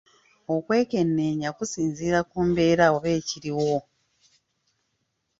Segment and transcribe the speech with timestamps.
[0.55, 3.73] Okwekeneenya kusinziira ku mbeera oba ekiriwo.